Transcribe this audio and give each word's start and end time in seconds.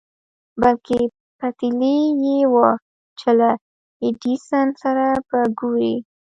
بلکې 0.61 0.99
پتېيلې 1.37 1.97
يې 2.23 2.39
وه 2.53 2.69
چې 3.19 3.29
له 3.39 3.49
ايډېسن 4.03 4.67
سره 4.81 5.05
به 5.27 5.39
ګوري. 5.59 5.95